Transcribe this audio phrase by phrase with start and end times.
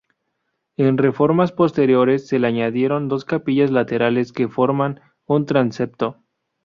[0.77, 6.23] En reformas posteriores se le añadieron dos capillas laterales que forman un transepto.